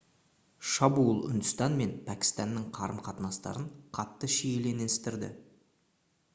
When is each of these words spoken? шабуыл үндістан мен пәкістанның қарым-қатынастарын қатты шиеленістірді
шабуыл 0.69 1.19
үндістан 1.27 1.75
мен 1.81 1.91
пәкістанның 2.07 2.65
қарым-қатынастарын 2.79 3.71
қатты 3.99 4.33
шиеленістірді 4.39 5.33